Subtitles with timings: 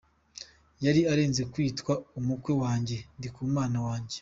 [0.85, 4.17] Yari arenze kwitwa umukwe wanjye, Ndikumana wanjye…”.